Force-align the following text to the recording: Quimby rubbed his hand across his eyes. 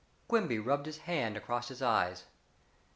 Quimby 0.27 0.57
rubbed 0.57 0.87
his 0.87 0.97
hand 0.97 1.37
across 1.37 1.67
his 1.67 1.79
eyes. 1.79 2.23